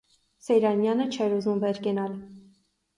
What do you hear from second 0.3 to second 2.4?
-Սեյրանյանը չէր ուզում վեր կենալ: